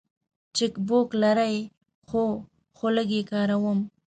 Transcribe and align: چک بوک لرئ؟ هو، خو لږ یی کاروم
چک 0.55 0.73
بوک 0.87 1.09
لرئ؟ 1.21 1.55
هو، 2.09 2.23
خو 2.75 2.85
لږ 2.95 3.09
یی 3.15 3.21
کاروم 3.31 3.79